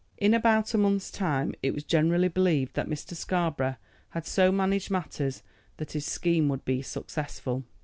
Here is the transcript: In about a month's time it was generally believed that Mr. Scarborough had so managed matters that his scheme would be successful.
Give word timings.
In 0.17 0.33
about 0.33 0.73
a 0.73 0.79
month's 0.79 1.11
time 1.11 1.53
it 1.61 1.75
was 1.75 1.83
generally 1.83 2.27
believed 2.27 2.73
that 2.73 2.89
Mr. 2.89 3.13
Scarborough 3.15 3.75
had 4.09 4.25
so 4.25 4.51
managed 4.51 4.89
matters 4.89 5.43
that 5.77 5.91
his 5.91 6.07
scheme 6.07 6.47
would 6.49 6.65
be 6.65 6.81
successful. 6.81 7.65